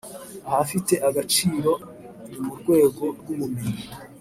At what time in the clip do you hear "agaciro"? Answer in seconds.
1.07-1.71